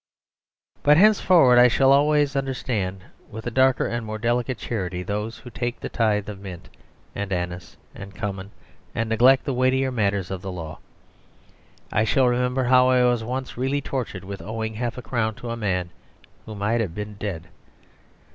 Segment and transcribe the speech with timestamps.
[0.81, 5.51] But henceforward I shall always understand with a darker and more delicate charity those who
[5.51, 6.69] take tythe of mint,
[7.13, 8.49] and anise, and cumin,
[8.95, 10.79] and neglect the weightier matters of the law;
[11.93, 15.51] I shall remember how I was once really tortured with owing half a crown to
[15.51, 15.91] a man
[16.47, 17.49] who might have been dead.